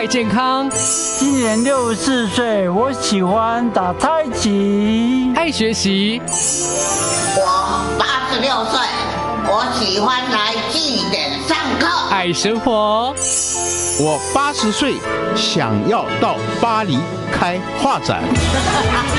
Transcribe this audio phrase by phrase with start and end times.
[0.00, 0.66] 爱健康，
[1.18, 6.22] 今年六十四岁，我喜欢打太极，爱学习。
[7.36, 8.80] 我八十六岁，
[9.44, 13.14] 我喜欢来祭典上课，爱生活。
[14.00, 14.94] 我八十岁，
[15.36, 16.98] 想要到巴黎
[17.30, 18.22] 开画展。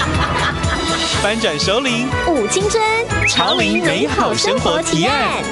[1.22, 2.84] 翻转首领舞青春，
[3.28, 5.44] 潮林美好生活提案。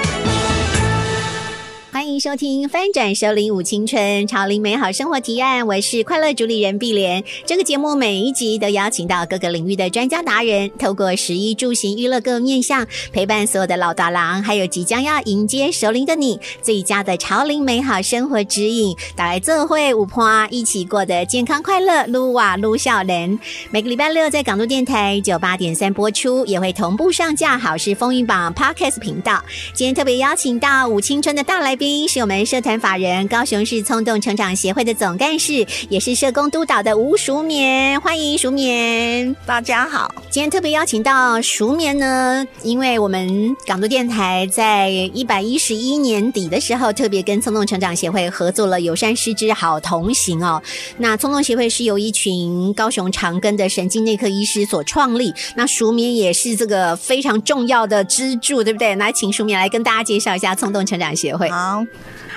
[1.92, 7.24] 欢迎收听翻转首领舞青春潮林美好生活提案，我是快乐主理人碧莲。
[7.48, 23.40] 这个节目每一集都邀请到各个领域的专家达人，透过食衣住行娱乐各面向，陪伴所有的老大郎，还有即将要迎接首领的你，最佳的潮林美好生活指引，带来这会舞坡一起过得健康快乐，撸哇撸笑人。
[23.72, 29.44] 每个礼拜六在港都电台九八点三播出，也会同步上架好事风云榜 Podcast 频道。
[29.74, 32.10] 今天特别邀请到舞青春的大来宾。
[32.10, 40.12] 是我们社团法人高雄市冲动成长协会的总干事，也是社工督导的吴淑棉，欢迎淑棉，大家好。
[40.32, 50.60] 今天特别邀请到淑棉呢，因为我们港都电台在一百一十一年底的时候，特别跟冲动成长协会合作了友善师之好同行哦。
[50.98, 58.96] 那冲动协会是由一群高雄长庚的神经内科医师所创立，那淑棉也是这个非常重要的支柱，对不对？
[58.96, 61.48] 来，请淑棉来跟大家介绍一下冲动成长协会。
[61.70, 61.88] Tchau.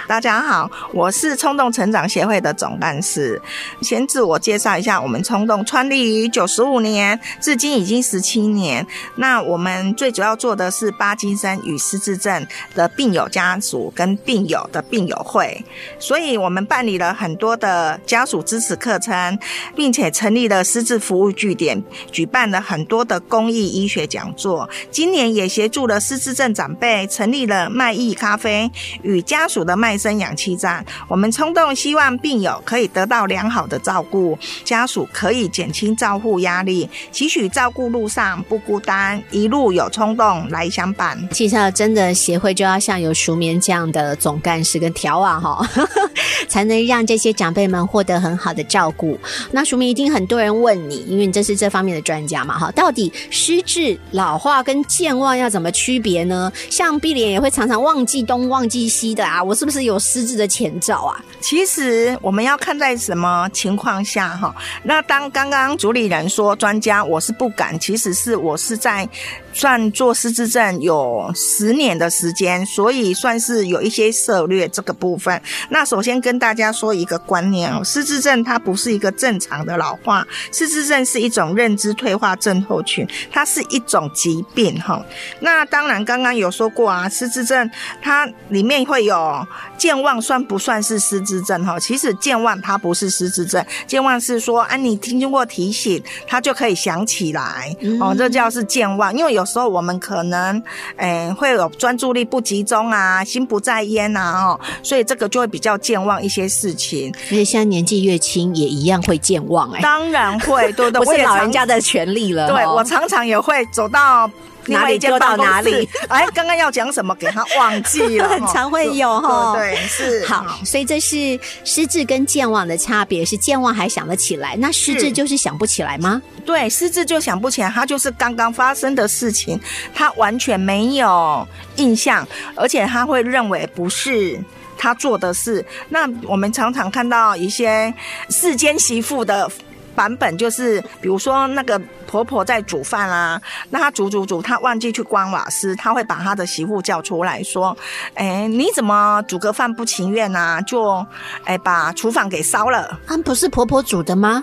[0.08, 3.40] 大家好，我是冲动成长协会的总干事。
[3.80, 8.84] 先自我介绍一下，我们冲动创立于九十五年，至今已经十七年。
[9.16, 15.64] 那我们最主要做的是巴金森与失智症的病友家属跟病友的病友会，
[16.00, 19.38] 所以我们办理了很多的家属支持课程，
[19.76, 21.80] 并且成立了失智服务据点，
[22.10, 24.68] 举办了很多的公益医学讲座。
[24.90, 28.68] 今年也协助了失智症长辈成立了卖艺咖啡
[29.02, 29.91] 与家属的卖。
[29.92, 41.18] 再生氧气站，我们冲动希望病友可以得到良好的照顾，家属可以减轻照护压力，期许照顾路上不孤单，一路有冲动来相伴。
[41.30, 45.68] 其实真的协会就要像有熟眠这样的总干事跟调啊哈，
[46.48, 49.18] 才能让这些长辈们获得很好的照顾。
[49.50, 56.50] 那熟眠一定很多人问你，因为你这是这方面的专家嘛哈，到底失智、老化跟健忘要怎么区别呢？
[56.70, 59.81] 像碧莲也会常常忘记东忘记西的啊，我是不是？
[59.84, 61.24] 有失智的前兆啊！
[61.40, 64.54] 其实我们要看在什么情况下哈？
[64.84, 67.78] 那当刚刚主理人说专家，我是不敢。
[67.78, 69.08] 其实是我是在。
[69.54, 75.38] 算做失智症有十年的时间，所以算是有一些涉略这个部分。
[75.68, 85.04] 那首先跟大家说一个观念哦，失智症它不是一个正常的老化，失智症是一种认知退化症候群，它是一种疾病哈。
[85.40, 89.46] 那当然刚刚有说过啊，失智症它里面会有
[89.82, 91.78] 健忘，算不算是失智症哈？
[91.78, 99.42] 其实健忘它不是失智症，健忘是说啊，你听过提醒，它就可以想起来哦，这叫是健忘，因为有。
[99.42, 100.62] 有时候我们可能，
[100.98, 107.12] 诶，会有专注力不集中啊，心不在焉啊，哦，所以这个就会比较健忘一些事情。
[107.26, 109.80] 而且现在年纪越轻，也一样会健忘哎。
[109.80, 112.48] 当然会，对对， 我是老人家的权利了。
[112.52, 114.30] 对我常常也会走到。
[114.66, 115.88] 哪里就到哪里。
[116.08, 118.28] 哎，刚刚要讲什么，给他忘记了。
[118.28, 119.54] 很常会有哈。
[119.56, 120.24] 对，是。
[120.26, 126.20] 好，所以这是失智跟健忘的差别，是健忘还想得起来，那失智就是想不起来吗？
[126.44, 129.60] 对，失智就想不起来，他就是刚刚发生的事情，
[129.94, 131.46] 他完全没有
[131.76, 134.38] 印象，而且他会认为不是
[134.76, 135.64] 他做的事。
[135.88, 137.92] 那我们常常看到一些
[138.28, 139.50] 世间媳妇的。
[139.94, 147.76] 版本就是，比如说那个婆婆在煮饭啦，那她煮煮煮，她忘记去关瓦斯，她会把她的媳妇叫出来说
[148.14, 150.60] ：“哎，你怎么煮个饭不情愿啊？
[150.62, 151.04] 就
[151.44, 154.42] 哎把厨房给烧了。”啊，不是婆婆煮的吗？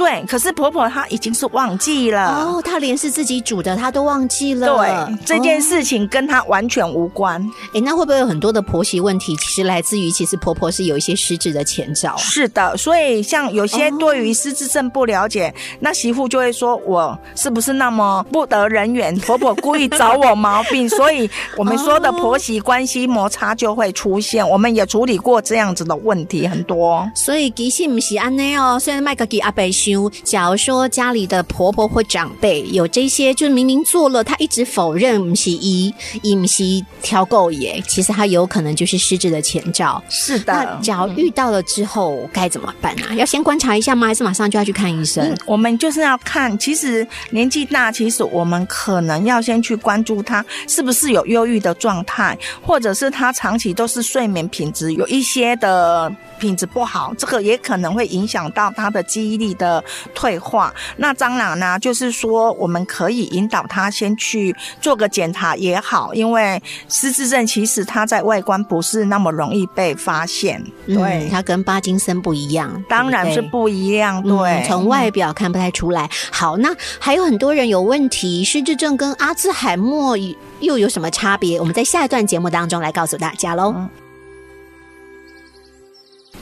[0.00, 4.66] 对，可是婆婆她已经是忘记了哦，她连是自己煮的，她都忘记了。
[4.66, 7.38] 对，这件事情跟她完全无关。
[7.74, 9.36] 哎，那会不会有很多的婆媳问题？
[9.36, 12.16] 其实来自于，其实婆婆是有一些失智的前兆。
[12.16, 19.14] 是的，所以像有些对于失智症不了解，那媳妇就会说我是不是那么不得人缘？
[19.18, 21.28] 婆婆故意找我毛病，所以
[21.58, 24.48] 我们说的婆媳关系摩擦就会出现。
[24.48, 27.06] 我们也处理过这样子的问题很多。
[27.14, 30.10] 所以其实不是安内哦，虽然麦克给阿伯修。
[30.24, 35.92] 假如说家里的婆婆或长辈有这些，就是明明做了，他一直否认不是一，
[36.22, 36.62] 一不是
[37.02, 40.02] 挑够耶，其实他有可能就是失智的前兆。
[40.08, 43.14] 是的，那假如遇到了之后该怎么办啊？
[43.14, 44.06] 要先观察一下吗？
[44.06, 45.36] 还是马上就要去看医生？
[45.46, 56.10] 我们就是要看，其实年纪大，其实我们可能要先去关注他是不是有忧郁的状态，或者是他长期都是睡眠品质有一些的。
[56.40, 59.69] 品质不好，这个也可能会影响到他的记忆力的
[60.14, 60.72] 退化。
[60.96, 70.62] 那蟑螂呢，就是说我们可以引导他先去做个检查也好，因为失智症其实它在外观不是那么容易被发现。
[70.86, 74.22] 对，嗯它跟巴金森不一样，当然是不一样。
[74.24, 76.08] 嗯对，从外表看不太出来。
[76.32, 80.16] 好，那还有很多人有问题，失智症跟阿兹海默
[80.60, 81.58] 又有什么差别？
[81.58, 83.74] 我们在下一段节目当中来告诉大家喽。
[83.76, 83.88] 嗯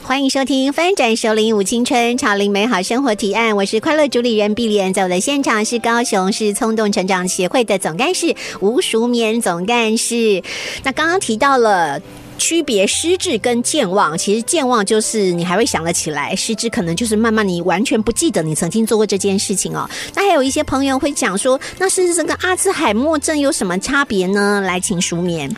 [0.09, 10.43] 欢迎收听《翻转首领舞青春，潮领美好生活提案》，我是快乐主理人碧莲，在我的现场是高雄市冲动成长协会的总干事吴淑棉总干事。
[10.83, 12.01] 那刚刚提到了。
[12.39, 19.91] 区别失智跟健忘，其实健忘就是你还会想得起来，失智可能就是慢慢你完全不记得你曾经做过这件事情哦。
[20.15, 24.61] 那还有一些朋友会讲说，那失智症跟阿兹海默症有什么差别呢？
[24.61, 25.53] 来，请熟眠。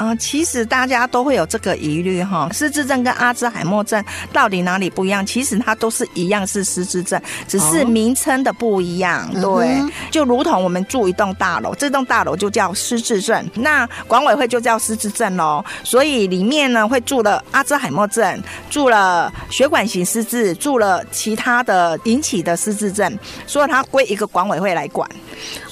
[0.00, 4.02] 啊、其实大家都会有这个疑虑哈，失智症跟阿兹海默症
[4.32, 5.24] 到底哪里不一样？
[5.26, 9.28] 其实它都是一样是失智症，只是哦名称的不一样。
[9.34, 15.62] 嗯对哼，就如同我们住一栋大楼，这栋大楼就叫失智症，那管委会就叫失智症喽。
[15.84, 25.06] 所以里面呢会住了阿兹海默症，住了血管型失智，住了其他的引起的失智症，所以它归一个管委会来管。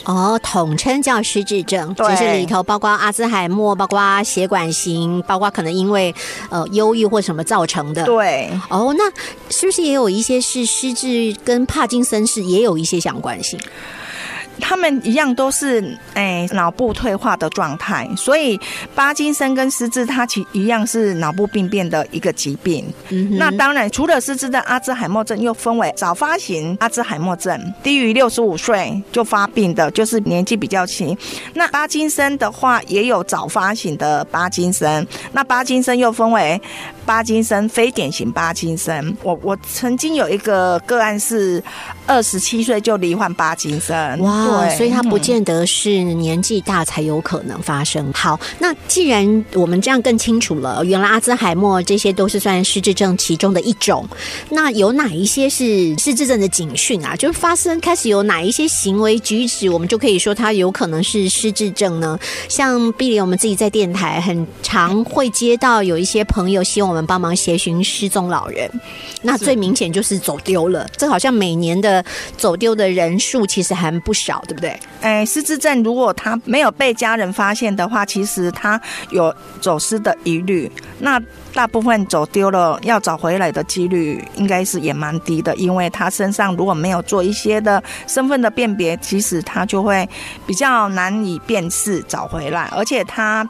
[0.05, 6.15] 哦，统称叫失智症，对只是里头包括阿兹海默，包括血管型，包括可能因为
[6.51, 8.05] 呃忧郁或什么造成的。。
[8.05, 9.05] 对，哦，那
[9.51, 13.59] 是不是也有一些是失智跟帕金森氏也有一些相关性？
[14.61, 18.59] 他们一样都是诶脑部退化的状态，所以
[18.95, 22.85] 巴金森跟失智它其一样是脑部病变的一个疾病。
[23.11, 31.17] 嗯那当然，除了失智的，阿兹海默症又分为早发型阿兹海默症，低于六十五岁就发病的，就是年纪比较轻。
[31.55, 36.61] 那巴金森的话，也有早发型的巴金森，那巴金森又分为
[37.07, 39.17] 巴金森非典型巴金森。
[39.23, 41.63] 我我曾经有一个个案是
[42.07, 48.13] 二十七岁就罹患巴金森，哇，对所以它不嗯见得是年纪大才有可能发生。
[48.13, 54.07] 好，那既然我们这样更清楚了，原来阿兹海默这些都是算失智症其中的一种。
[54.51, 57.15] 那有哪一些是失智症的警讯啊？
[57.17, 62.19] 就是发生开始有哪一些行为举止，我们就可以说它有可能是失智症呢？
[62.49, 68.71] 像碧莲，我们自己在电台很常会接到有一些朋友希望我们帮忙协寻失踪老人，
[69.23, 70.89] 那最明显就是走丢了。
[70.97, 72.05] 这好像每年的
[72.37, 74.79] 走丢的人数其实还不少，对不对？
[75.01, 78.81] 哎，失智症如果他没有被家人发现的话，其实他
[79.11, 80.71] 有走失的疑虑。
[81.01, 81.21] 那
[81.59, 90.09] 大部分走丢了，要找回来的几率应该是也蛮低的，因为他身上如果没有做一些的身份的辨别，其实他就会
[90.47, 93.45] 比较难以辨识找回来，而且他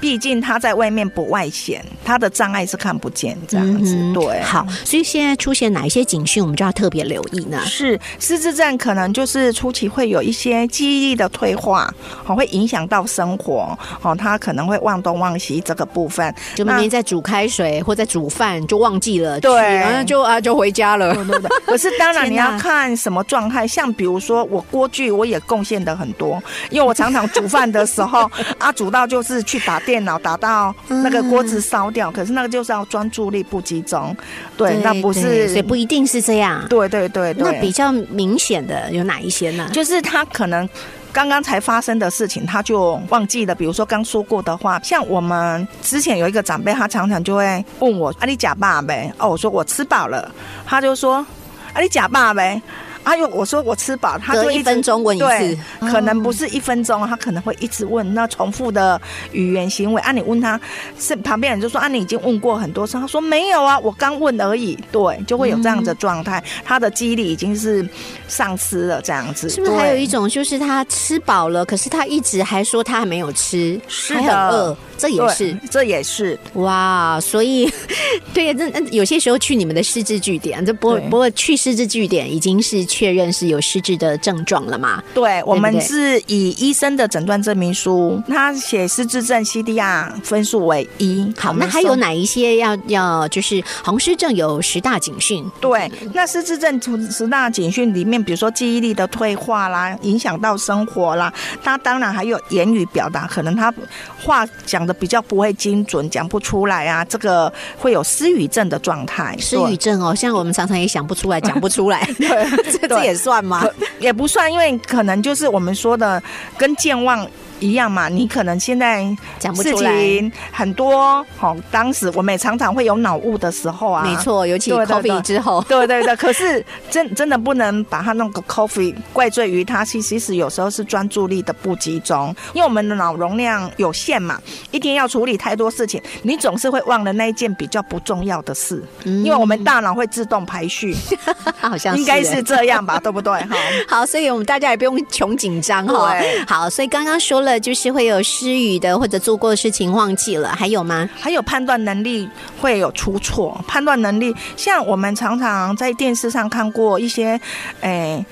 [0.00, 3.94] 毕竟他在外面不外显，他的障碍是看不见这样子。
[3.94, 7.60] 嗯对，好，所以现在出现哪一些警讯，我们就要特别留意呢？
[7.64, 11.88] 是失智症，可能就是初期会有一些记忆力的退化，
[12.24, 16.34] 好，会影响到生活，哦，他可能会忘东忘西这个部分。
[16.56, 21.14] 就明明在煮开水或在煮饭，就忘记了，对然后就啊就回家了。
[21.14, 34.16] 对对对， 可是当然你要看什么状态，像比如说我锅具我也贡献的很多，因为我常常煮饭的时候 啊，煮到就是去打电脑，打到那个锅子烧掉，可是那个就是要专注力不集中，
[34.56, 36.64] 对，那不是，所以不一定是这样。
[36.68, 39.68] 对对对对，那比较明显的有哪一些呢？
[39.72, 40.68] 就是他可能
[41.14, 43.54] 刚刚才发生的事情，他就忘记了。
[43.54, 50.28] 比如说刚说过的话，像我们之前有一个长辈，他常常就会问我：“啊，你假爸呗？”哦，我说我吃饱了，
[50.66, 51.24] 他就说
[51.72, 52.60] ：“啊，你假爸呗？”
[53.04, 59.00] 啊，又我说我吃饱，他就一分钟问一次，可能不是一分钟，他可能会一直问那重复的
[59.32, 60.00] 语言行为。
[60.00, 60.58] 啊，你问他，
[60.98, 64.78] 是旁边人就说啊，你已经问过很多次，他说没有啊，我刚问而已。
[64.90, 67.86] 对，就会有这样的状态，他的记忆力已经是
[68.26, 69.50] 丧失了，这样子。
[69.50, 77.20] 是不是还有一种就是他吃饱了，可是他一直还说他还没有吃，还是的很饿，这也是这也是哇。
[77.20, 77.70] 所以
[78.32, 85.02] 对呀，这那有些时候去你们的失智据点，这不不过去失智据点已经是确认是有失智的症状了嘛？
[85.12, 91.32] 对，我们是以医生的诊断证明书，他写失智症 CDR 分数为一。
[91.36, 95.44] 好，那还有哪一些要要就是红失症有十大警讯？
[95.60, 101.34] 对，那失智症十十大警讯里面，比如说记忆力的退化啦，影响到生活啦，
[101.64, 103.74] 他当然还有言语表达，可能他
[104.22, 109.36] 话讲的比较不会精准，讲不出来啊，这个会有失语症的状态。
[109.40, 113.66] 失语症哦，像我们常常也想不出来，讲不出来， 对 这也算吗？
[113.98, 116.22] 也不算，因为可能就是我们说的
[116.58, 117.26] 跟健忘
[117.60, 119.94] 一样嘛，你可能现在事讲不出来。
[119.94, 125.10] 情很多，好、当时我们也常常会有脑雾的时候啊，没错，尤其对对对。
[125.10, 140.94] COVID 之后，对对对， 可是真真的不能把它那个 coffee 怪罪于他，其其实有时候是专注力的不集中，因为我们的脑容量有限嘛，一天要处理太多事情，你总是会忘了那一件比较不重要的事，因为我们大脑会自动排序，
[141.60, 143.32] 好像应该欸是这样吧，对不对？
[143.44, 143.56] 哈，
[143.88, 146.14] 好，所以我们大家也不用穷紧张哈。
[146.46, 151.08] 好，所以刚刚说了，就是会有失语的，或者做过的事情忘记了，还有吗？
[151.14, 152.28] 还有判断能力
[152.60, 157.40] 会有出错，判断能力像我们常常在电视上看过一些，
[157.80, 158.24] 诶、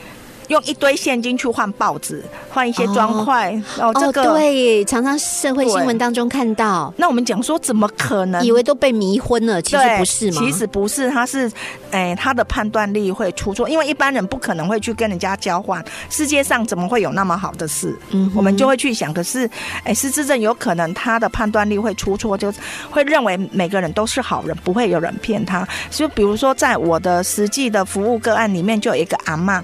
[0.53, 4.23] 用一堆现金去换报纸，换一些砖块，哦，这个。
[4.33, 8.45] 对，常常社会新闻当中看到，那我们讲说，怎么可能？
[8.45, 10.41] 以为都被迷昏了，其实不是吗？
[10.41, 11.51] 其实不是，他是，
[11.91, 15.83] 哎、他的判断力会出错，因为一般人不可能会去跟人家交换。
[16.11, 17.97] 世界上怎么会有那么好的事？
[18.11, 19.49] 嗯我们就会去想，可是，
[19.85, 22.53] 哎、失智症有可能他的判断力会出错，就
[22.91, 25.67] 会认为每个人都是好人，不会有人骗他。
[25.91, 29.63] 就比如说，在我的实际的服务个案里面，就有一个阿妈，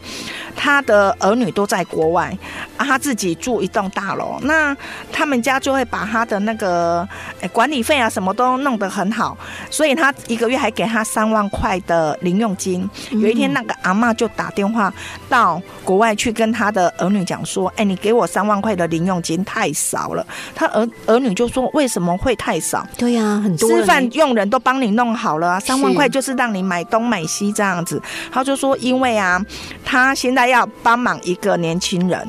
[0.57, 2.37] 她的儿女都在国外，
[2.77, 4.77] 啊，他自己住一栋大楼，那
[5.13, 7.07] 他们家就会把他的那个、
[7.41, 9.37] 哎管理费啊什么都弄得很好，
[9.71, 12.89] 所以他一个月还给他三万块的零用金。
[13.11, 14.93] 有一天，那个阿妈就打电话
[15.29, 22.87] 到国外去跟他的儿女讲说：“哎，你给我三万块的零用金太少了。”他儿儿女就说：“为什么会太少？
[22.97, 29.41] 对呀、很多吃饭用人都帮你弄好了啊，三万块就是让你买东买西这样子。”他就说：“因为啊，
[29.85, 32.27] 他现在要帮忙一个年轻人。”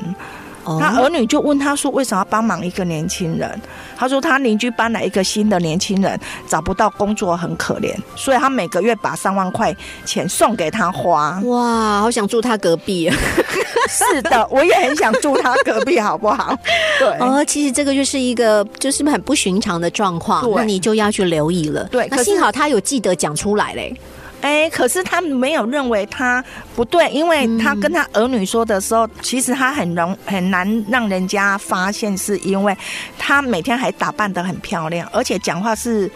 [0.62, 3.50] 哦他儿女就问他说：“为什么要帮忙一个年轻人？”
[3.96, 11.40] 他说：“他邻居搬来一个新的年轻人，找不到工作，很可怜，所以他每个月把三万块钱送给他花。
[11.44, 13.16] 哇，好想住他隔壁啊！
[13.88, 16.54] 是的，我也很想住他隔壁，好不好？
[16.98, 17.08] 对。
[17.18, 21.84] 哦，其实这个就是一个就是很不寻常的状况，那你就要去留意了。
[21.84, 23.98] 对那幸好他有记得讲出来嘞。
[24.40, 26.44] 哎，可是他没有认为他
[26.74, 32.76] 不对，因为他跟他儿女说的时候，其实他很容很难让人家发现，是因为
[33.18, 36.10] 他每天还打扮得很漂亮，而且讲话是。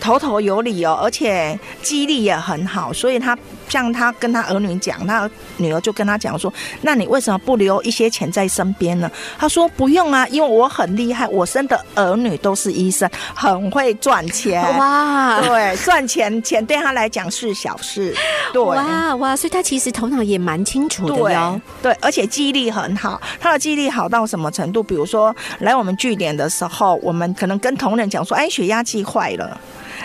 [0.00, 6.52] 头头有理哦，而且记忆力也很好，所以他像他跟他儿女讲，他女儿就跟他讲说
[6.82, 18.14] ：“那你为什么不留一些钱在身边呢？”他说：“不用啊，因为我很厉害，我生的儿女都是医生，很会赚钱。”哇对，赚钱钱对他来讲是小事，
[18.52, 18.62] 对。
[18.62, 19.36] 哇哇！
[19.36, 21.60] 所以他其实头脑也蛮清楚的对哟。
[21.82, 23.20] 对，而且记忆力很好。
[23.40, 24.82] 他的记忆力好到什么程度？
[24.82, 29.60] 比如说来我们据点的时候，我们可能跟同仁讲说：“哎，血压计坏了。”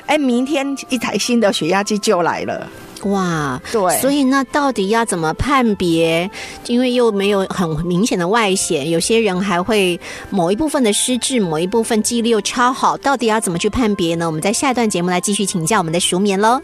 [0.06, 2.68] 哎，明天一台新的血压计就来了。
[3.04, 6.30] 哇，对所以那到底要怎么判别？
[6.68, 14.26] 因为又没有很明显的外显，有些人还会某一部分的失智，某一部分记忆力又超好，到底要怎么去判别呢？
[14.26, 16.62] 我们在下一段节目来继续请教我们的熟眠喽。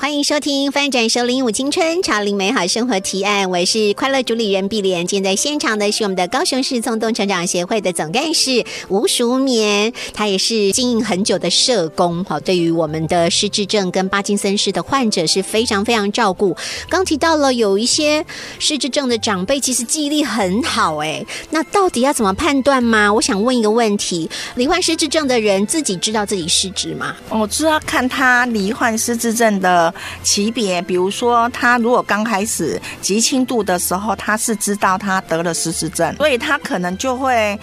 [0.00, 5.04] 欢迎收听翻转收领五青春潮领美好生活提案，我是快乐主理人碧莲。
[5.04, 16.56] 今天在现场的是我们的高雄市纵动成长协会的总干事吴淑眠，他也是经营很久的社工，好，对于我们的失智症跟帕金森氏的患者是非常非常照顾。
[16.88, 18.24] 刚提到了有一些
[18.60, 23.12] 失智症的长辈，其实记忆力很好，哎，那到底要怎么判断吗？
[23.12, 27.16] 我想问一个问题：罹患失智症的人自己知道自己失智吗？
[27.30, 29.87] 我知道看他罹患失智症的
[30.22, 37.58] 级别，比如说他如果刚开始极轻度的时候，他是知道他得了失智症，所以他可能就会。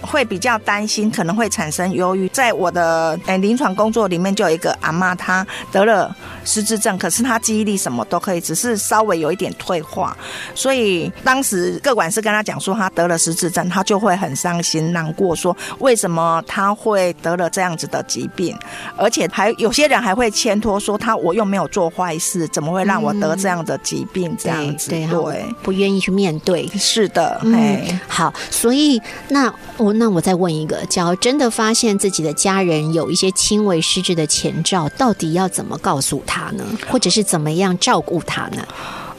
[0.00, 2.28] 会比较担心，可能会产生忧郁。
[2.30, 6.14] 在我的诶临床工作里面，就有一个阿妈，她得了
[6.44, 10.16] 失智症，可是她记忆力什么都可以，只是稍微有一点退化。
[10.54, 18.56] 所以当时各管事跟她讲说她得了失智症，她就会很伤心难过，说为什么她会得了这样子的疾病，
[18.96, 24.36] 而且还有些人还会牵拖说她我又没有做坏事，怎么会让我得这样的疾病？
[24.38, 26.66] 这样子对不愿意去面对。
[26.68, 36.64] 是的，嗯哎，，好，所以那我那我再问一个，假如真的发现自己的家人有一些轻微失智的前兆，到底要怎么告诉他呢？
[36.88, 38.66] 或者是怎么样照顾他呢？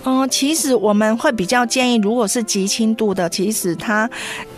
[0.04, 4.10] 嗯，其实我们会比较建议，如果是极轻度的，其实他，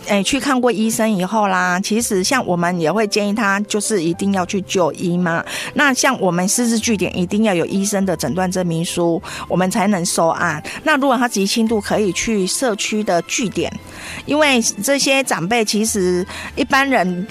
[0.06, 5.44] 诶、去看过医生以后啦，其实像我们也会建议他，就是一定要去就医嘛。
[5.74, 10.62] 那像我们私自据点一定要有医生的诊断证明书，我们才能收案。
[10.82, 13.70] 那如果他极轻度，可以去社区的据点，
[14.24, 17.26] 因为这些长辈其实一般人。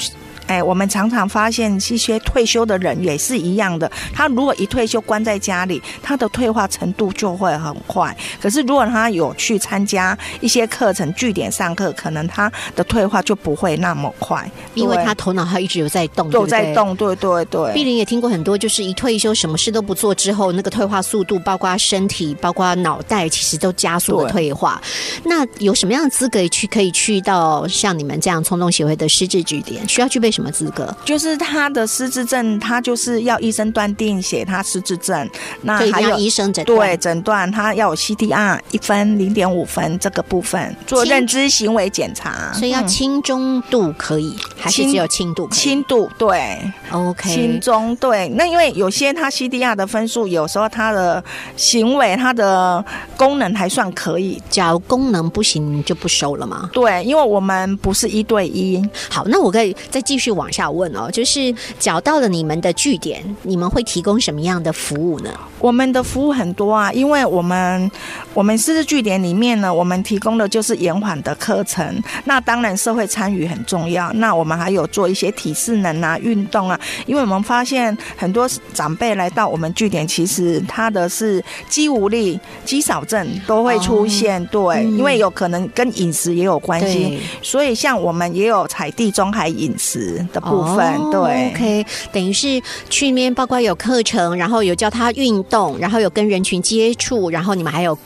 [0.47, 8.15] 哎，我们常常发现一些退休的人也是一样的，他如果一退休关在家里，他的退化程度就会很快。
[8.41, 16.49] 可是如果他有去参加一些课程、据点上课，可能他的退化就不会那么快，因为他头脑还一直有在动，对都不对。
[16.49, 17.73] 在动，对对对。
[17.73, 24.81] 碧玲也听过很多，就是一退休什么事都不做之后，那个退化速度，包括身体，包括脑袋，其实都加速了退化。
[25.23, 29.87] 那有什么样的资格去可以去到像你们这样冲动协会的失智据点？
[29.87, 30.93] 需要具备什么资格？
[31.05, 35.29] 就是他的失智症，他就是要医生断定写他失智症，
[35.61, 45.57] 那还有医生诊断对诊断，他要有 CDR 一分、零点五分这个部分做轻认知行为检查，所以要嗯轻中度可以，还是只有轻度可以？
[45.57, 46.59] 轻度对。
[46.91, 51.23] OK，轻中对，那因为有些他 CDR 的分数，有时候他的
[51.55, 52.83] 行为、他的
[53.17, 54.41] 功能还算可以。
[54.49, 56.69] 假如功能不行就不收了嘛？
[56.71, 65.29] 对，因为我们不是一对一，好，那我可以再继续往下问哦，就是找到了你们的据点，你们会提供什么样的服务呢？
[65.59, 67.89] 我们的服务很多啊，因为我们
[68.33, 72.01] 我们师资据点里面呢，我们提供的就是延缓的课程。
[72.25, 76.79] 那当然社会参与很重要，那我们还有做一些体适能啊、运动啊。
[77.05, 87.19] 因为我们发现很多长辈来到我们据点，其实他的是肌无力、肌少症都会出现，对，嗯因为有可能跟饮食也有关系。
[87.41, 91.51] 所以像我们也有采地中海饮食的部分，哦对。
[91.51, 97.97] ，OK，等于是去那边包括有课程，然后有教他运动，然后有跟人群接触，然后你们还有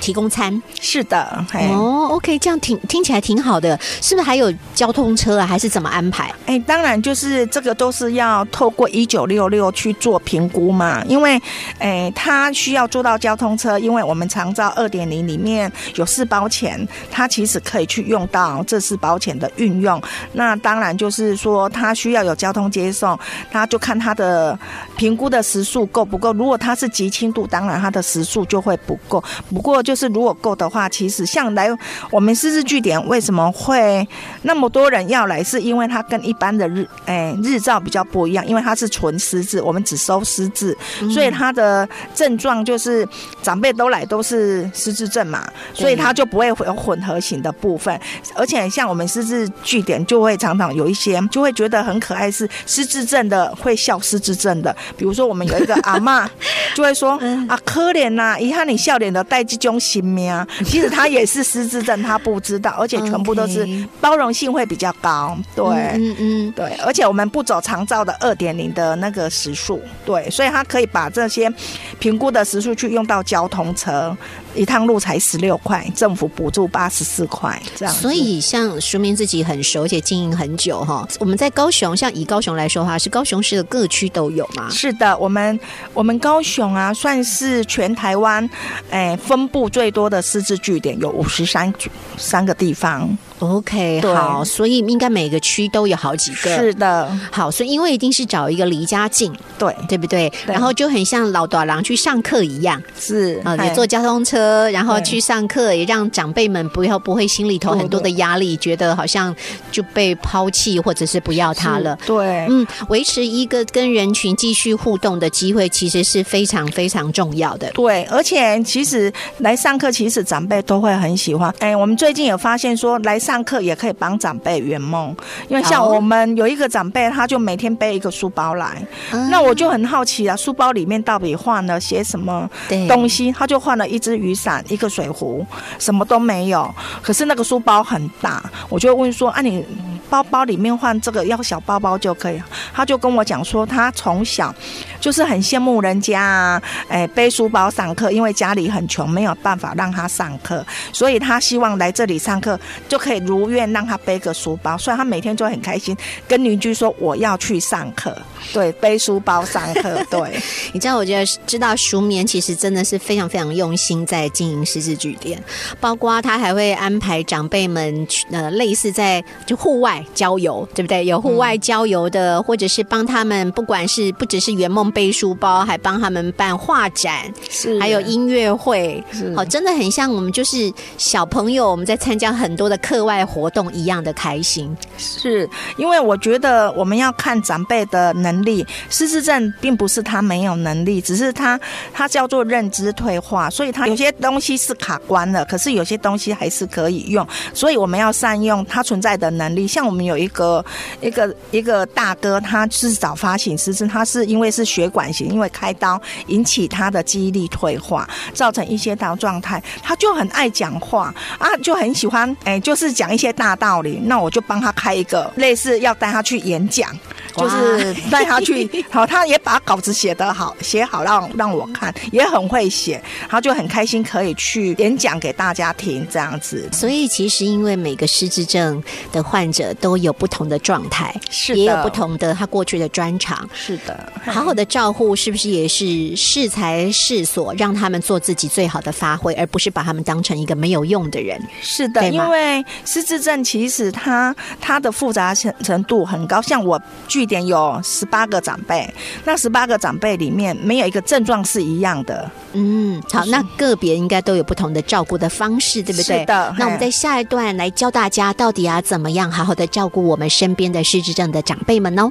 [0.00, 0.60] 提供餐。
[0.80, 1.68] 是的，嘿。
[1.72, 5.46] 哦，OK，这样听听起来挺好的，是不是还有交通车啊？
[5.46, 6.32] 还是怎么安排？
[6.46, 11.40] 哎，当然就是这个都是要透过一九六六去做评估嘛，因为，
[11.78, 20.00] 哎，他需要做到交通车，因为我们长照二点零里面有四包钱，他其实可以去用到这四包钱的运用。
[20.32, 23.18] 那当然就是说，他需要有交通接送，
[23.50, 24.58] 他就看他的
[24.96, 26.32] 评估的时速够不够。
[26.32, 29.22] 如果他是极轻度，当然他的时速就会不够。
[29.52, 31.68] 不过就是如果够的话，其实像来
[32.10, 34.06] 我们师资据点为什么会
[34.42, 35.42] 那么多人要来？
[35.42, 40.76] 是因为它跟一般的日哎日照比较不一样，因为它是纯失智，我们只收失智，
[41.12, 43.08] 所以它的症状就是
[43.42, 47.98] 长辈都来都是失智症嘛，所以它就不会有混合型的部分。
[48.36, 56.30] 而且像我们失智据点就会常常有一些就会觉得很可爱，是失智症的会笑失智症的，比如说我们有一个阿妈
[56.76, 57.12] 就会说
[57.48, 63.66] 啊可怜呐、遗憾你笑脸的带这种心命啊， 其实他也是失智症，他不知道，而且全部都是
[64.00, 65.64] 包容性会比较高，对。
[65.64, 71.50] 嗯嗯，对，而且我们不走长照的二点零的那个时速，对，所以他可以把这些
[71.98, 74.16] 评估的时速去用到交通车，
[74.54, 77.94] 一趟路才十六块，政府补助八十四块，这样。
[77.94, 81.06] 所以像淑明自己很熟，而且经营很久哈。
[81.18, 84.68] 我们在高雄，像以高雄来说的话，是高雄市的各区都有嘛？
[84.70, 85.58] 是的，我们
[85.94, 88.48] 我们高雄啊，算是全台湾，
[88.90, 91.72] 哎，分布最多的师资据点，有五十三
[92.16, 93.16] 三个地方。
[93.40, 96.56] OK，好，所以应该每个区都有好几个。
[96.56, 100.30] 是的，好，所以因为一定是找一个离家近，对，对不对？
[100.46, 109.34] 对然后就很像老短郎去上课一样，是啊，也坐交通车，然后去上课，也让长辈们不要不会心里头很多的压力，觉得好像
[109.70, 111.96] 就被抛弃或者是不要他了。
[112.06, 117.70] 对，嗯，维持一个跟人群继续互动的机会，其实是非常非常重要的。
[117.72, 121.54] 对，而且其实来上课，其实长辈都会很喜欢。
[121.58, 125.14] 哎，我们最近有发现说，来上课也可以帮长辈圆梦，
[125.48, 132.48] 因为像哦我们有一个长辈，他就每天背一个书包来，嗯那我就很好奇啊，书包里面到底换了些什么
[132.88, 133.30] 东西？
[133.30, 135.46] 他就换了一只雨伞、一个水壶，
[135.78, 136.72] 什么都没有。
[137.02, 139.64] 可是那个书包很大，我就问说：“啊，你
[140.08, 144.52] 包包里面换这个要小包包就可以？”他就跟我讲说，他从小
[144.98, 155.96] 就是很羡慕人家啊，哎，背书包上课，因为家里很穷，没有办法让他上课，所以他希望来这里上课就可以如愿让他背个书包，所以他每天就很开心，
[156.28, 158.16] 跟邻居说我要去上课，
[158.52, 160.40] 对，背书包上课，对，
[160.72, 165.42] 你知道，我觉得知道熟眠其实真的是非常非常用心在经营失智据点，
[165.80, 171.04] 包括他还会安排长辈们去呃类似在就户外郊游，对不对？
[171.04, 177.78] 有户外郊游的，或者是帮他们，不管是不只是圆梦背书包，还帮他们办画展，是。
[177.80, 179.32] 还有音乐会，是。
[179.36, 184.76] 哦，真的很像我们就是小朋友，我们在参加很多的课外外活动一样的开心。
[184.96, 191.58] 是因为我觉得我们要看长辈的能力，失智症并不是他没有能力，只是他
[191.92, 199.66] 他叫做认知退化，所以他有些东西是卡关了，可是有些东西还是可以用，所以我们要善用他存在的能力。
[199.66, 200.64] 像我们有一个
[201.00, 214.00] 一个一个大哥，他是早发型失智，他是因为是血管型，因为开刀引起他的记忆力退化，造成一些大状态，他就很爱讲话啊，就很喜欢哎，就是讲一些大道理。
[214.04, 216.96] 那我就帮他开一个类似要带他去演讲，
[217.36, 226.68] 就是 带他去，好，他也把稿子写得好，写好让让我看，也很会写，然后就很开心可以去演讲给大家听这样子。
[226.72, 233.48] 所以其实因为每个失智症的患者都有不同的状态，是也有不同的他过去的专长。
[233.52, 241.40] 是的，好好的照护是不是也是适才适所，让他们做自己最好的发挥，而不是把他们当成一个没有用的人？
[241.62, 248.92] 是的，因为失智症其实它它的复杂程程度很高，像我据点有十八个长辈，
[249.24, 252.28] 那十八个长辈里面没有一个症状是一样的。
[252.54, 256.18] 嗯，好，那个别应该都有不同的照顾的方式，对不对？
[256.18, 256.54] 是的。
[256.58, 262.10] 那我们在下一段来教大家，到底啊怎么样好好的照顾我们身边的失智症的长辈们哦。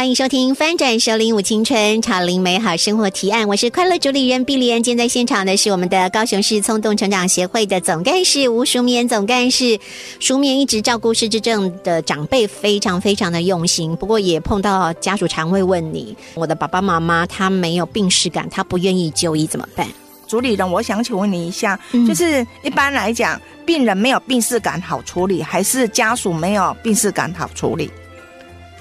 [0.00, 4.82] 欢迎收听《翻转首领舞青春，潮林美好生活提案》，我是快乐主理人碧莲。
[4.82, 9.78] 今天在现场的是我们的高雄市冲动成长协会的总干事吴淑棉总干事。
[10.18, 13.94] 淑棉一直照顾失智症的长辈，非常非常的用心。
[13.96, 19.86] 不过也碰到家属常会问你：我的爸爸妈妈他没有病史感，他不愿意就医怎么办？
[20.26, 27.90] 主理人，我想请问你一下，就是一般来讲，病人没有病逝感好处理，还是家属没有病逝感好处理？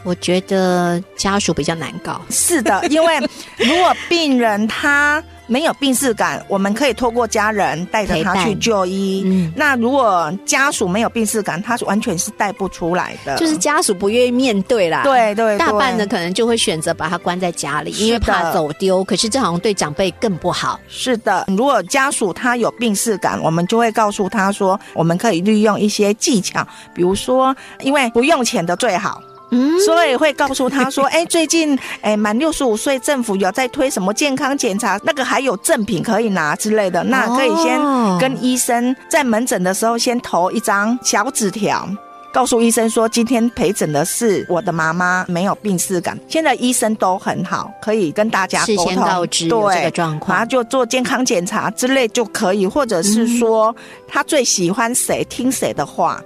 [0.04, 2.22] 我觉得家属比较难搞。
[2.30, 3.20] 是的， 因为
[3.58, 9.24] 如果病人他没有病逝感，我们可以透过家人带着他去就医。
[9.26, 13.36] 嗯，那如果家属没有病逝感，他是完全是带不出来的。
[13.38, 15.02] 就是家属不愿意面对啦。
[15.04, 19.04] 对对，大半的可能就会选择把他关在家里，因为怕走丢。
[19.04, 20.80] 可是这好像对长辈更不好。
[20.88, 29.20] 是的，如果家属他有病逝感，我们就会告诉他说，我们可以利用一些技巧，比如说，因为不用钱的最好。
[29.52, 37.80] 嗯，所以会告诉他说， 哎，最近哎满六十五岁，政府有在推什么健康检查，那个还有赠品可以拿之类的，那可以先
[38.20, 41.90] 跟医生在门诊的时候先投一张小纸条，
[42.32, 53.76] 告诉医生说，今天陪诊的是我的妈妈，没有病逝感，现在医生都很好，可以跟大家沟通，对这个状况，然后就做健康检查之类就可以，或者是说
[54.08, 56.22] 他最喜欢谁，听谁的话。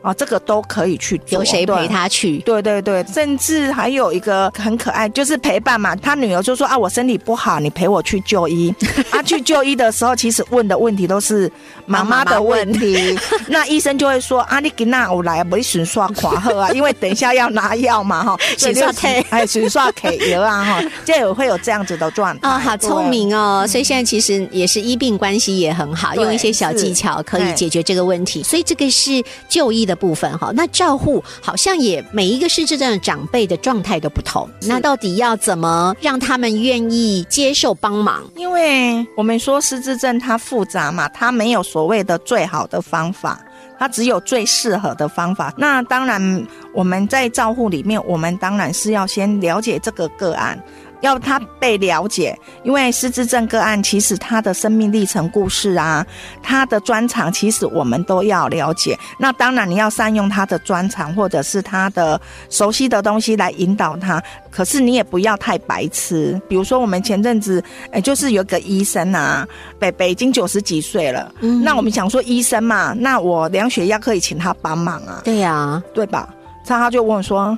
[0.00, 2.38] 啊，这个都可以去做，有谁陪他去？
[2.38, 5.96] 对对对，甚至还有一个很可爱，就是陪伴嘛。
[5.96, 8.72] 他女儿就说啊，我身体不好，你陪我去就医。
[9.10, 11.50] 啊，去就医的时候，其实问的问题都是
[11.84, 13.18] 妈妈的问题。
[13.48, 18.36] 那医生就会说啊，你给那我来，没损刷垮喝啊，因为等一下要拿药嘛哈。
[18.56, 22.48] 损刷 K，哎，损刷 K 油啊哈，这也会有这样子的状态。
[22.48, 23.66] 啊，好聪明哦！
[23.68, 28.44] 所以现在其实也是医病关系也很好，用一些小技巧可以解决这个问题。
[28.44, 29.87] 所以这个是就医。
[29.88, 38.22] 的部分哈，那照护好像也每一个失智症的长辈的状态都不同，那到底要怎么让他们愿意接受帮忙？
[38.36, 43.40] 因为我们说失智症它复杂嘛，它没有所谓的最好的方法，
[43.78, 45.52] 它只有最适合的方法。
[45.56, 50.62] 那当然我们在照护里面，我们当然是要先了解这个个案。
[51.00, 56.04] 要他被了解，因为失智症个案其实他的生命历程故事啊，
[56.42, 58.98] 他的专长其实我们都要了解。
[59.18, 66.40] 那当然你要善用他的专长或者是他的熟悉的东西来引导他，可是你也不要太白痴。
[66.48, 69.46] 比如说我们前阵子，哎，就是有个医生啊，
[69.78, 76.28] 北北京九十几岁了，嗯那我们想说医生嘛，那我量血压可以请他帮忙啊，对呀，对吧？
[76.66, 77.56] 他他就问我说，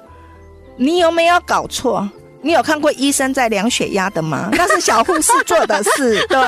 [0.77, 2.09] 你有没有搞错？
[2.43, 4.49] 你有看过医生在量血压的吗？
[4.57, 6.41] 那是小护士做的事， 对，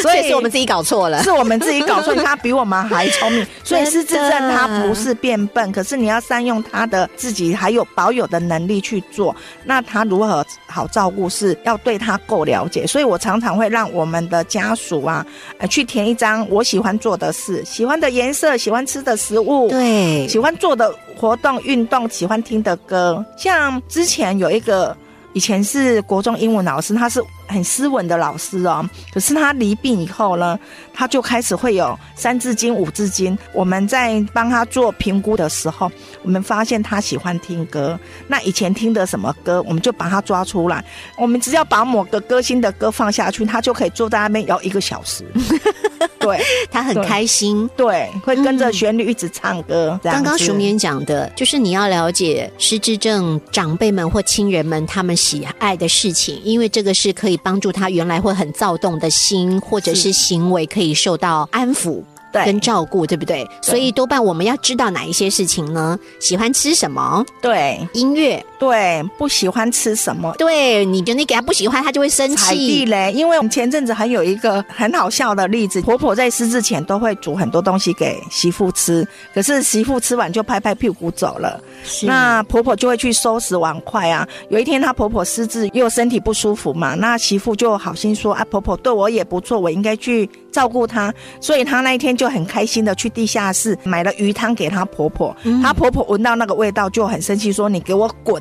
[0.00, 2.14] 所以是我们自己搞错了，是我们自己搞错。
[2.14, 9.34] 他比我们还聪明， 所以失智症他不是变笨，可是你要善用他的自己还有保有的能力去做。
[9.64, 12.86] 那他如何好照顾，是要对他够了解。
[12.86, 15.26] 所以我常常会让我们的家属啊，
[15.58, 23.22] 呃，去填一张我喜欢做的事、喜欢的颜色、喜欢吃的食物，对，喜欢做的活动、运动、喜欢听的歌。
[23.36, 24.96] 像之前有一个。
[25.34, 28.88] 以前是国中英文老师，他是很斯文的老师哦。
[29.12, 30.58] 可是他离病以后呢，
[30.92, 33.36] 他就开始会有三字经、五字经。
[33.52, 35.90] 我们在帮他做评估的时候，
[36.22, 37.98] 我们发现他喜欢听歌。
[38.26, 40.84] 那以前听的什么歌，我们就把他抓出来。
[41.16, 45.24] 我们只要把某个歌星的歌放下去，他就可以坐在那边摇一个小时。
[46.18, 46.40] 对。
[46.70, 49.98] 他很开心，对，会跟着旋律一直唱歌。
[50.02, 60.12] 刚刚淑棉讲的，就是你要了解失智症长辈们或亲人们他们喜爱的事情，因为这个是可以帮助他原来会很躁动的心或者是。
[60.12, 62.02] 行为可以受到安抚。
[62.32, 63.46] 对跟照顾，对不对？
[63.60, 65.98] 所以多半我们要知道哪一些事情呢？
[66.18, 67.24] 喜欢吃什么？
[67.40, 70.34] 对音乐，对，不喜欢吃什么。
[70.38, 72.84] 对，你就你给他不喜欢，他就会生气。
[72.86, 81.60] 雷，因为我们前阵子还有一个很好笑的例子，婆婆在失智前都会煮很多东西给媳妇吃，可是媳妇吃完就拍拍屁股走了，
[82.02, 84.26] 那婆婆就会去收拾碗筷啊。
[84.48, 98.40] 有一天她婆婆失智又身体不舒服嘛，那媳妇就好心说啊，婆婆对我也不错，我应该去照顾她，所以她那一天就很开心的去地下室买了鱼汤给她婆婆，她婆婆闻到那个味道就很生气，说你给我滚。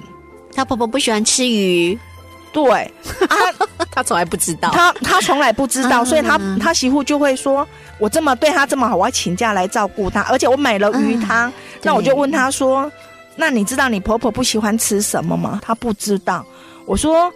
[0.54, 1.98] 她婆婆不喜欢吃鱼，
[2.52, 2.62] 对，
[3.30, 3.36] 啊，
[3.90, 4.70] 她从来不知道。
[4.72, 7.66] 她她从来不知道，嗯所以他嗯他媳妇就会说
[7.98, 11.52] ：“我这么对她这么好，我要请假来照顾她，而且我买了鱼汤。
[11.82, 12.92] 那我就问她说
[13.38, 16.46] ：“那你知道你婆婆不喜欢吃什么吗？”她不知道。
[16.86, 17.28] 我说：“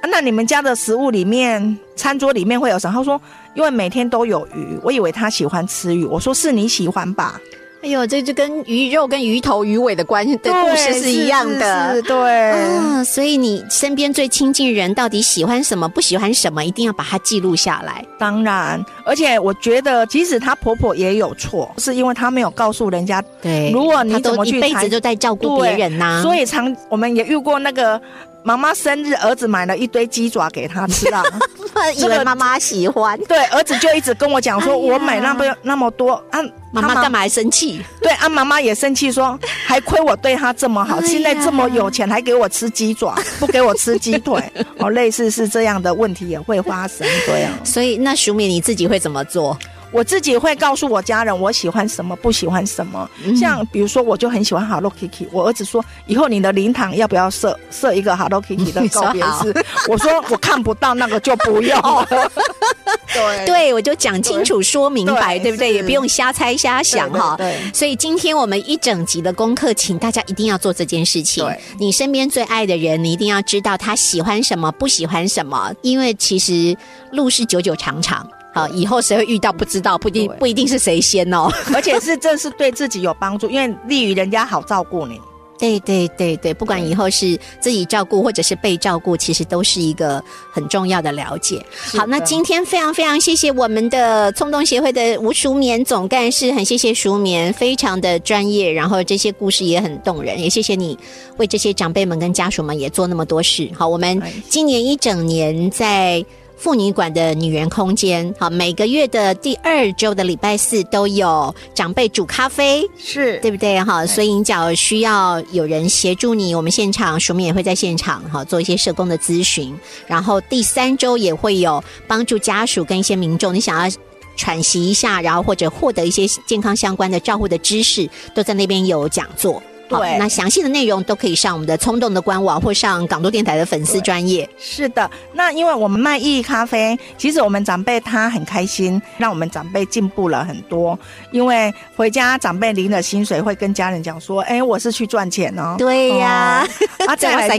[0.00, 3.20] 啊那你们家的食物里面，餐桌里面会有什么？”她说
[3.54, 7.40] ：“因为每天都有鱼，我以为他喜欢吃鱼。”我说：“是你喜欢吧？”
[7.82, 11.96] 哎呦，这就跟鱼肉跟鱼头鱼尾的关系的故事是一样的是。
[11.96, 12.50] 是对。
[12.52, 18.06] 啊，所以你身边最亲近人到底喜欢什么，不喜欢什么，一定要把它记录下来。
[18.16, 28.00] 当然，而且我觉得，即使她婆婆也有错，是因为她没有告诉人家对，如果你怎么去谈一辈子都在照顾别人呐、所以常我们也遇过那个
[28.44, 31.20] 妈妈生日，儿子买了一堆鸡爪给她吃啊。
[31.96, 37.10] 以为妈妈喜欢，对，儿子就一直跟我讲说，哎我买那么那么多啊，妈妈干？
[37.10, 37.82] 嘛还生气？
[38.00, 44.42] 对啊，妈妈也生气说， 还亏我对他这么好，哎现在这么有钱还给我吃鸡爪，不给我吃鸡腿，
[44.78, 47.06] 哦，类似是这样的问题也会发生。
[47.26, 49.56] 对啊，所以那淑敏你自己会怎么做？
[49.92, 53.08] 我自己会告诉我家人我喜欢什么，不喜欢什么。
[53.24, 59.64] 嗯像比如说，我就很喜欢 Hello Kitty，我儿子说以后你的灵堂要不要设设一个 Hello Kitty 的告别式？
[59.88, 62.06] 我说我看不到那个就不要了。
[63.12, 65.74] 对对，我就讲清楚、说明白，对对不对？
[65.74, 67.34] 也不用瞎猜瞎想哈。
[67.36, 71.60] 对所以今天我们一整集的功课，请大家一定要做这件事情对。
[71.78, 76.74] 你身边最爱的人，你一定要知道他喜欢什么，不喜欢什么，因为其实
[77.10, 78.26] 路是久久长长。
[78.52, 81.48] 好，以后谁会遇到不知道，不一定不一定是谁先哦。
[81.74, 85.18] 而且是这是对自己有帮助，因为利于人家好照顾你。
[85.58, 91.64] 对对对对，不管以后是自己照顾或者是被照顾，其实都是一个很重要的了解。
[91.96, 100.98] 好，那今天非常非常谢谢我们的冲动协会的吴淑棉总干事，很谢谢淑棉，非常的专业，然后这些故事也很动人，也谢谢你
[101.36, 103.70] 为这些长辈们跟家属们也做那么多事。
[103.72, 106.24] 好，我们哎今年一整年在。
[106.62, 114.06] 妇女馆的女人空间，好，每个月的第二周的礼拜四都有长辈煮咖啡，是对不对哈？
[114.06, 123.92] 所以你只要需要有人协助你，我们现场署名也会在现场哈做一些社工的咨询，然后第三周也会有帮助家属跟一些民众，你想要。
[124.34, 129.62] 喘息一下，然后或者获得一些健康相关的照护的知识，都在那边有讲座。
[129.92, 134.48] 好对那详细的内容都可以上我们的冲动的官网，或上港都电台的粉丝专业。
[134.58, 140.98] 是的，那因为我们卖意义咖啡，其实我们长辈他很开心，让我们长辈进步了很多。
[141.30, 145.76] 因为回家长辈领了薪水，会跟家人讲说：“哎，我是去赚钱哦。
[145.78, 146.66] ”对呀
[147.00, 147.58] 哦啊，再来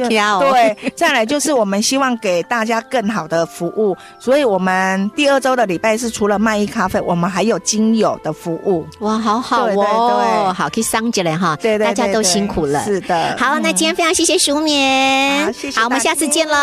[0.95, 8.87] 再来就是我们希望给大家更好的服务，所以我们第二周的礼拜是除了卖意咖啡，我们还有精油的服务。
[8.99, 12.83] 哇，好好对对哦，对好，可以上起来哈，对对大家都辛苦了。
[12.83, 16.55] 是的，好，那今天非常谢谢淑棉，好谢谢好，我们下次见喽。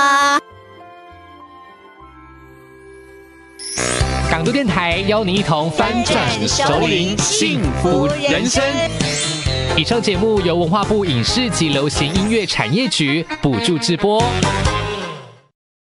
[4.31, 8.63] 港都电台邀您一同翻转熟龄幸福人生。
[9.77, 14.23] 以上节目由文化部影视及流行音乐产业局补助直播。